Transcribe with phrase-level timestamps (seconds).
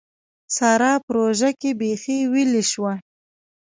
[0.55, 2.93] سارا په روژه کې بېخي ويلې شوه.